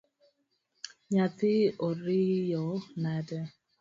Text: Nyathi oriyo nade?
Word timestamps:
Nyathi 1.11 1.53
oriyo 1.87 2.65
nade? 3.01 3.37